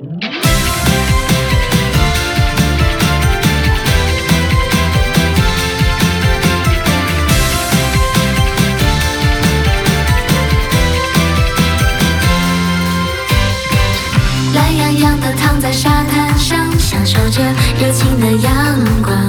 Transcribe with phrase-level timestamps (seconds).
[0.00, 0.06] 懒
[14.76, 17.42] 洋洋的躺在沙滩上享受着
[17.80, 19.26] 热情的阳光。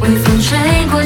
[0.00, 0.56] 微风吹
[0.92, 1.02] 过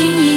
[0.00, 0.29] continue.